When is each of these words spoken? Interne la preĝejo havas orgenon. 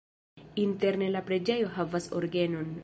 Interne 0.63 1.11
la 1.17 1.21
preĝejo 1.29 1.71
havas 1.77 2.13
orgenon. 2.23 2.77